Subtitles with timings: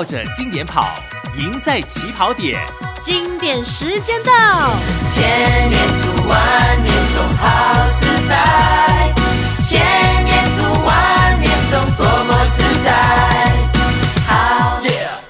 [0.00, 0.88] 绕着经典跑，
[1.36, 2.58] 赢在起跑点。
[3.02, 4.32] 经典时间到，
[5.12, 9.12] 千年读万年诵，好自在。
[9.68, 12.88] 千年读万年诵，多么自在。
[14.26, 14.80] 好，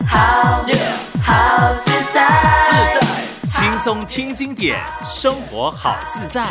[0.06, 0.62] 好，
[1.20, 2.22] 好自在。
[2.70, 6.42] 自在，轻松听经典，生活好自在。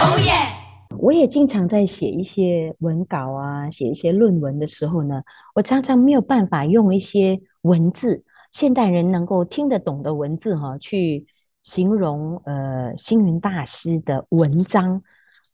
[0.00, 0.59] 哦耶！
[1.00, 5.22] 我也经常在写一些文稿啊，写一些论文的时候呢，
[5.54, 8.22] 我常常没有办法用一些文字，
[8.52, 11.26] 现代人能够听得懂的文字哈、去
[11.62, 15.02] 形容呃星云大师的文章，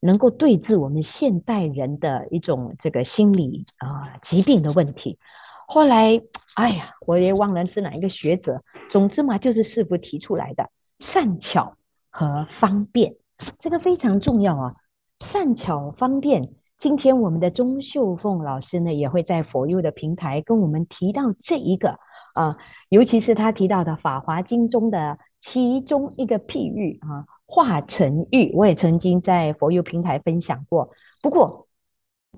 [0.01, 5.16] 能够对治我们现代人的一种这个心理啊、疾病的问题。
[5.68, 6.20] 后来，
[6.56, 11.76] 哎呀，我也忘了是哪一个学者，总之嘛，就是师父提出来的善巧
[12.10, 13.15] 和方便，
[13.60, 14.74] 这个非常重要啊。
[15.20, 21.98] 善巧方便，今天我们的钟秀凤老师呢，也会在佛佑的平台跟我们提到这一个
[22.34, 22.58] 啊，
[22.88, 30.90] 尤其是他提到的《法华经》中的其中一个譬喻啊，化成喻，我也曾经在佛佑平台分享过。
[31.23, 31.66] 不过，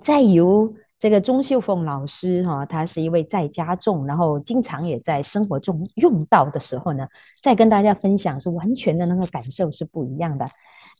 [0.00, 7.08] 再由这个钟秀凤老师哈、他是一位在家众，然后经常也在生活中用到的时候呢，
[7.42, 10.46] 再跟大家分享，是完全的那个感受是不一样的。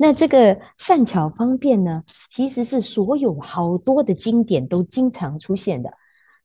[0.00, 5.92] 那这个善巧方便呢，其实是所有好多的经典都经常出现的。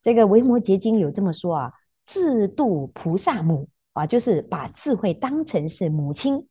[0.02, 6.48] 这个《维摩诘经》有这么说啊：“智度菩萨母啊，就是把智慧当成是母亲，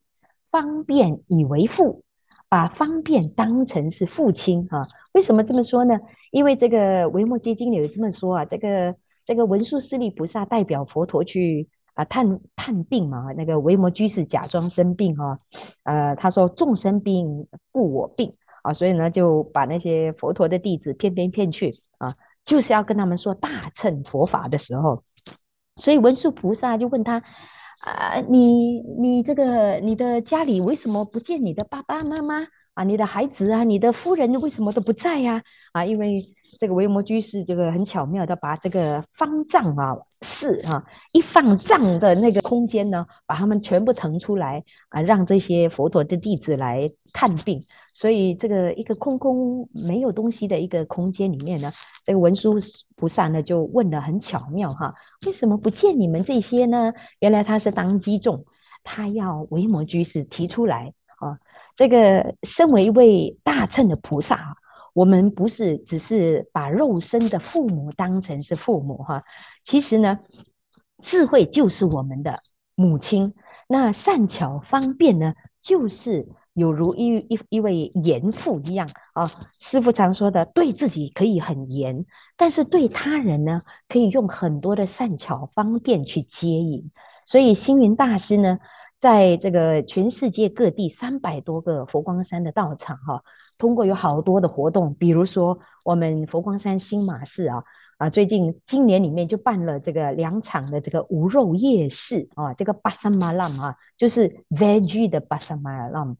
[0.53, 2.05] 方便以为父，
[2.49, 5.99] 把方便当成是父亲啊。”为什么这么说呢？
[6.31, 15.39] 因为这个《维摩诘经》有这么说啊：“这个这个文殊师利菩萨代表佛陀去。”啊，探探病嘛，那个维摩居士假装生病哈、
[15.83, 25.05] 呃，他说众生病故我病啊，所以呢就把那些佛陀的弟子骗骗骗去啊，就是要跟他们说大乘佛法的时候，
[25.77, 27.23] 所以文殊菩萨就问他
[27.81, 32.47] 啊，你你这个你的家里为什么不见你的爸爸妈妈？
[32.75, 35.43] 啊，你的孩子啊，你的夫人为什么都不在呀？
[35.73, 36.25] 啊，因为
[36.59, 47.61] 这个维摩居士这个很巧妙的把这个方丈啊室啊一放帐的那个空间呢，把他们全部腾出来啊，让这些佛陀的弟子来探病。
[47.93, 51.71] 所以这个一个空空没有东西的一个空间里面呢，
[52.07, 52.55] 这个文殊
[52.97, 54.95] 菩萨呢就问得很巧妙哈，
[55.27, 56.95] 为什么不见你们这些呢？
[57.19, 58.47] 原来他是当机众，
[58.83, 60.95] 他要维摩居士提出来。
[61.75, 64.57] 这个身为一位大乘的菩萨，
[64.93, 69.25] 我们不是只是把肉身的父母当成是父母哈，
[69.65, 70.19] 其实呢，
[71.03, 72.43] 智慧就是我们的
[72.75, 73.33] 母亲。
[73.69, 79.31] 那善巧方便呢，就是有如一一一位严父一样啊。
[79.59, 82.05] 师父常说的，对自己可以很严，
[82.37, 86.91] 但是对他人呢，可以用很多的善巧方便去接引。
[87.25, 88.59] 所以星云大师呢。
[89.03, 93.25] 在这个全世界各地三百多个佛光山的道场哈，
[93.59, 97.65] 通过有好多的活动，比如说我们佛光山新马寺啊
[97.99, 106.17] 啊，最近今年里面就办了这个两场的这个无肉夜市啊，这个巴萨马浪啊，就是 veggie 的巴萨马浪，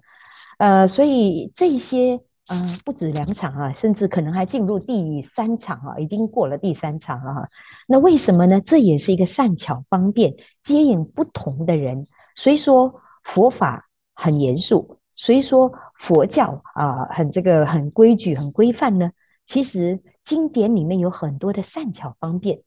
[0.59, 7.49] 呃，所以这些嗯、呃、不止两场啊，甚至可能还进入第三场啊，已经过了第三场了哈。
[7.87, 8.61] 那为什么呢？
[8.61, 12.09] 这也是一个善巧方便接引不同的人。
[12.35, 19.13] 虽说佛法很严肃，虽说佛教啊很这个很规矩、很规范呢，
[19.47, 22.61] 其实经典里面有很多的善巧方便，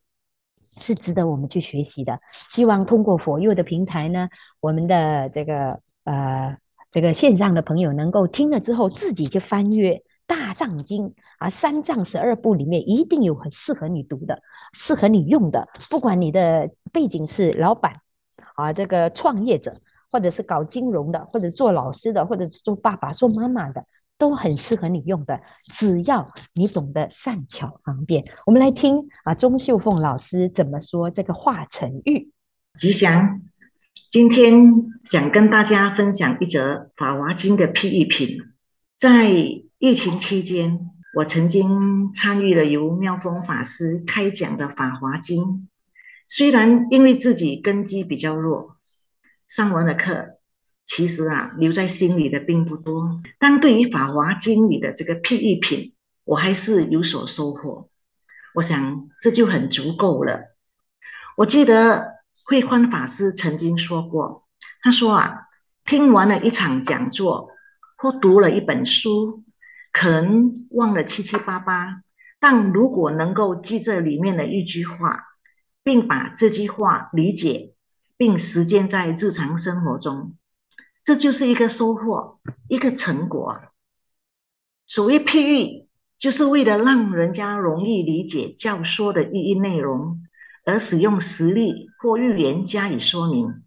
[0.76, 2.20] 是值得我们去学习的。
[2.50, 4.28] 希望通过佛佑的平台呢，
[4.60, 6.56] 我们的这个呃
[6.90, 18.00] 这个线上的朋友能够听了之后，自己去翻阅大藏经啊，三藏十二部里面一定有很适合你读的、适合你用的，不管你的背景是老板。
[18.56, 19.80] 啊，这个创业者，
[20.10, 23.84] 或者是搞金融的，或者做老师的，或者是做爸爸、做妈妈的，
[24.18, 25.40] 都很适合你用的。
[25.64, 32.32] 只要你懂得善巧方便，我们来听啊，钟秀凤老师怎么说这个华晨玉。
[32.78, 33.42] 吉祥，
[34.08, 38.38] 今天想跟大家分享一则《法华经》的譬喻品。
[38.98, 39.30] 在
[39.78, 45.44] 疫情期间，我曾经参与了由妙峰法师开讲的《法华经》。
[46.28, 48.76] 虽然因为自己根基比较弱，
[49.46, 50.38] 上完了课，
[50.84, 53.22] 其实啊留在心里的并不多。
[53.38, 55.94] 但对于《法华经》里的这个譬喻品，
[56.24, 57.90] 我还是有所收获。
[58.54, 60.56] 我想这就很足够了。
[61.36, 64.48] 我记得慧宽法师曾经说过，
[64.82, 65.42] 他说啊，
[65.84, 67.50] 听完了一场讲座
[67.98, 69.44] 或读了一本书，
[69.92, 72.02] 可能忘了七七八八，
[72.40, 75.22] 但如果能够记这里面的一句话。
[75.86, 77.74] 并把这句话理解
[78.16, 80.34] 并实践在日常生活中，
[81.04, 83.60] 这就是一个收获，一个成果。
[84.84, 85.86] 所谓譬喻，
[86.18, 90.22] 就是为了让人家容易理解教说的意义内容，
[90.64, 93.62] 而使用实例或寓言加以说明。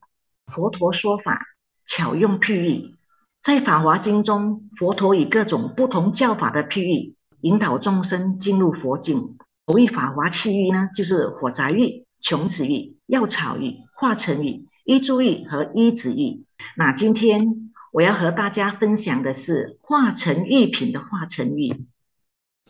[0.54, 1.46] 佛陀说法
[1.86, 2.98] 巧用譬喻，
[3.42, 9.38] 在《法华经》中，佛陀以各种不同教法的譬喻，引导众生进入佛境。
[9.66, 16.46] 所谓法华七喻呢，就是火宅喻、穷子玉、药草玉、化城喻、依珠玉和一子玉。
[16.76, 17.66] 那今天。
[17.92, 21.88] 我要和大家分享的是化成玉品的化成玉。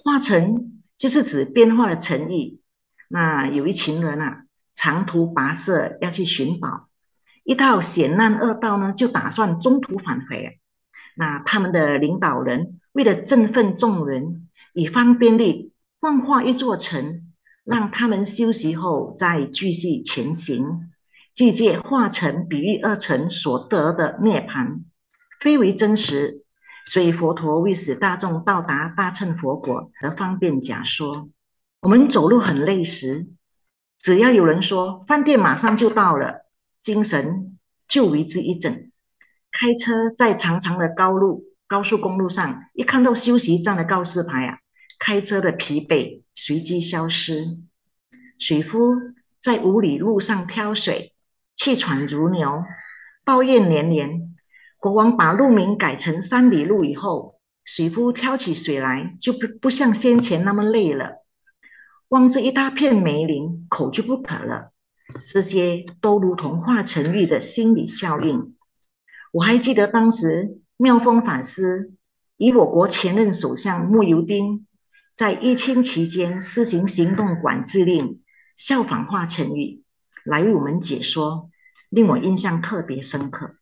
[0.01, 2.61] 化成就是指变化的成玉。
[3.09, 6.87] 那有一群人啊，长途跋涉要去寻宝，
[7.43, 10.61] 一到险难恶道呢，就打算中途返回。
[11.15, 17.28] 那他们的领导人为了振奋众人，以方便力幻化一座城，
[17.69, 20.89] 让他们休息后再继续前行。
[21.35, 24.81] 即借化成比喻二乘所得的涅槃。
[25.39, 26.43] 非为真实，
[26.85, 31.29] 所以佛陀为使大众到达大乘佛国而方便假说。
[31.79, 33.29] 我们走路很累时，
[33.97, 36.45] 只要有人说饭店马上就到了，
[36.81, 37.57] 精神
[37.87, 38.91] 就为之一振。
[39.51, 44.59] 开车在长长的高路、高速公路上，一看到休息站的告示牌啊，
[44.99, 47.57] 开车的疲惫随即消失。
[48.37, 48.95] 水夫
[49.41, 51.13] 在五里路上挑水，
[51.55, 52.63] 气喘如牛，
[53.25, 54.35] 抱怨连连。
[54.77, 61.25] 国王把路名改成三里路以后，水夫挑起水来就不不像先前那么累了。
[62.07, 64.71] 望着一大片梅林，口就不渴了。
[65.19, 68.55] 这些都如同华晨宇的心理效应。
[69.31, 71.93] 我还记得当时妙峰法师
[72.37, 74.65] 以我国前任首相慕尤丁
[75.19, 78.21] 在疫情期间施行行动管制令，
[78.55, 79.83] 效仿化城喻
[80.23, 81.49] 来为我们解说，
[81.89, 83.57] 令我印象特别深刻。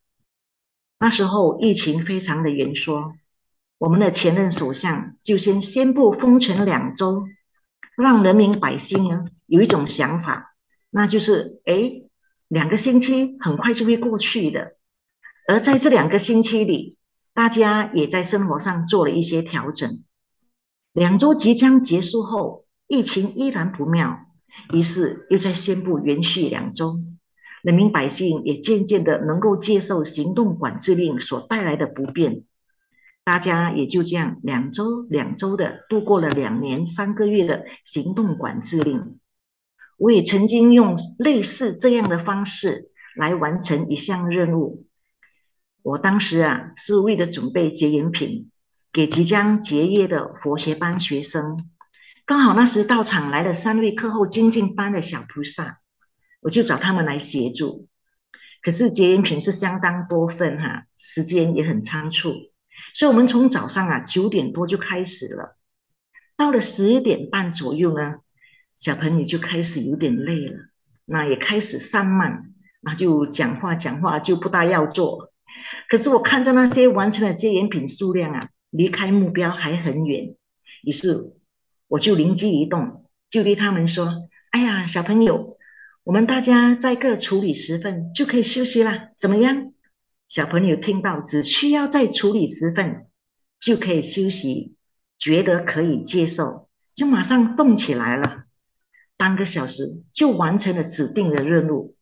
[1.00, 3.16] 那时候疫情非常的严说，
[3.80, 7.26] 我们的前任首相就先宣布封城两周，
[7.96, 10.54] 让人民百姓呢有一种想法，
[10.92, 12.04] 那就是哎，
[12.48, 14.74] 两个星期很快就会过去的。
[15.48, 17.00] 而在这两个星期里，
[17.34, 20.04] 大家也在生活上做了一些调整。
[20.98, 24.18] 两周即将结束后，疫情依然不妙，
[24.74, 27.00] 于是又再宣布延续两周。
[27.62, 32.46] 人民百姓也渐渐的能够接受行动管制令所带来的不便，
[33.24, 39.20] 大家也就这样两周两周的度过了两年三个月的行动管制令。
[40.00, 44.88] 我也曾经用类似这样的方式来完成一项任务。
[45.84, 48.50] 我当时啊是为了准备洁颜品
[48.92, 51.70] 给即将结业的佛学班学生，
[52.26, 55.80] 刚好那时到场来了三位课后精进班的小菩萨。
[56.40, 57.90] 我就找他们来协助，
[58.62, 62.32] 可是结缘品是相当多份哈，时间也很仓促，
[62.94, 65.58] 所以我们从早上啊九点多就开始了，
[66.38, 68.18] 到了十一点半左右呢，
[68.76, 70.70] 小朋友就开始有点累了，
[71.06, 75.34] 那也开始散漫，那就讲话讲话就不大要做，
[75.90, 80.36] 可是我看着那些完成的结缘品数量啊，离开目标还很远，
[80.84, 81.34] 于是
[81.88, 85.56] 我就灵机一动，就对他们说：“哎呀，小朋友。”
[86.04, 89.74] 我们大家在各处理十份就可以休息了，怎么样？
[90.30, 93.08] 小朋友听到只需要再处理十份
[93.60, 94.78] 就可以休息，
[95.18, 98.46] 觉得可以接受，就马上动起来了。
[99.18, 101.98] 半个小时就完成了指定的任务。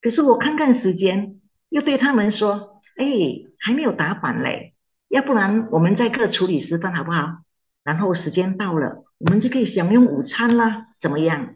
[0.00, 3.06] 可是我看看时间，又对他们说：“哎，
[3.60, 4.73] 还没有打板嘞，
[5.14, 7.44] 要不然我们再各处理十份好不好？
[7.84, 11.54] 然后时间到了，我们就可以享用午餐啦，怎么样？”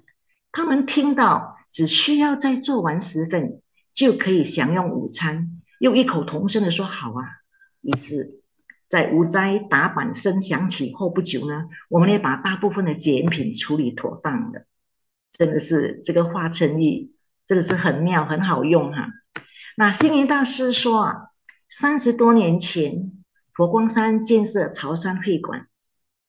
[0.53, 1.57] 他们听到。
[1.71, 3.61] 只需要再做完十份，
[3.93, 7.27] 就可以享用午餐，又异口同声的说：“好啊！”
[7.85, 8.41] 于是，
[8.87, 14.65] 在午斋打板声响起后不久呢，我们也把大部分的结缘品处理妥当了。
[15.31, 17.12] 真的是这个化城喻，
[17.47, 19.09] 真的是很妙，很好用哈、
[19.77, 21.17] 那星云大师说啊，
[21.69, 23.12] 三十多年前，
[23.59, 25.67] 佛光山建设潮山会馆，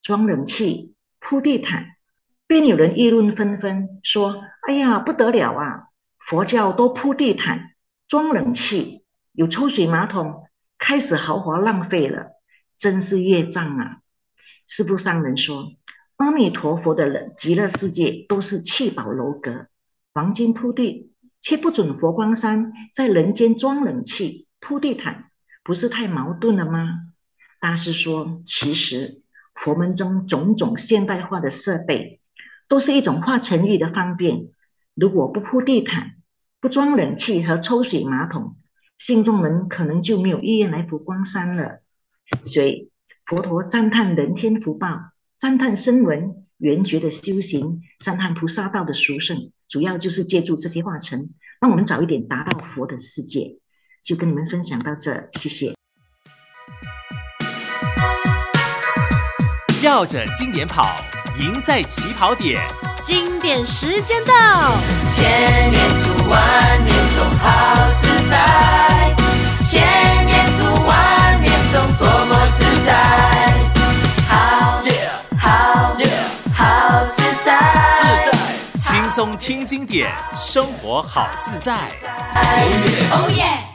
[0.02, 1.90] 装冷气，铺地毯。
[2.48, 5.84] 便有人议论纷纷，说：“哎呀，不得了啊！
[6.18, 7.76] 佛教都铺地毯、
[8.08, 10.48] 装冷气、有抽水马桶，
[10.80, 12.32] 开始豪华浪费了，
[12.80, 14.00] 真是业障啊！”
[14.66, 15.74] 师父上人说
[16.18, 19.68] ：“阿弥陀佛的人，极乐世界都是气宝楼阁、
[20.16, 25.26] 黄金铺地，却不准佛光山在人间装冷气、铺地毯，
[25.64, 27.02] 不是太矛盾了吗？”
[27.60, 29.22] 大师说：“其实
[29.54, 32.18] 佛门中种种现代化的设备。”
[32.70, 34.50] 都是一种化城喻的方便，
[34.94, 36.18] 如果不铺地毯，
[36.60, 38.58] 不装冷气和抽水马桶，
[39.00, 41.80] 信众们可能就没有意愿来佛光山了。
[42.46, 42.92] 所以
[43.26, 53.58] 佛陀赞叹人天福报，赞叹声闻缘觉的修行，赞叹菩萨道的殊胜，主要就是借助这些化尘，让我们早一点达到佛的世界。
[54.04, 55.79] 就跟你们分享到这，谢谢。
[59.90, 60.88] 绕着经典跑，
[61.40, 62.62] 赢在起跑点。
[63.04, 64.34] 经典时间到，
[65.16, 69.16] 千年读万年松，好自在。
[69.68, 69.82] 千
[70.28, 72.94] 年读万年松，多么自在。
[74.30, 74.78] 好，
[75.40, 75.98] 好，
[76.54, 77.60] 好自在。
[78.00, 78.38] 自在，
[78.78, 81.74] 轻松听经典，生活好自在。
[82.36, 82.38] 哦
[82.86, 83.69] 耶哦耶！